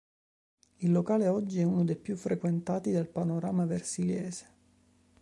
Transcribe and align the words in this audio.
Il 0.79 0.91
locale 0.91 1.27
oggi 1.27 1.59
è 1.59 1.63
uno 1.63 1.83
dei 1.83 1.95
più 1.95 2.15
frequentati 2.15 2.89
del 2.89 3.07
panorama 3.07 3.67
versiliese. 3.67 4.49